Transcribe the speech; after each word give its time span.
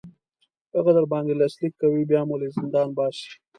هغه 0.75 0.91
در 0.97 1.05
باندې 1.11 1.37
لاسلیک 1.39 1.73
کوي 1.81 2.03
بیا 2.09 2.21
مو 2.27 2.35
له 2.41 2.47
زندان 2.57 2.87
باسي. 2.97 3.29